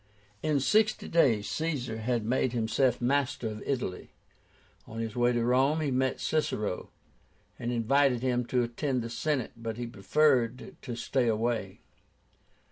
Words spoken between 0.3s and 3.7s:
In sixty days Caesar had made himself master of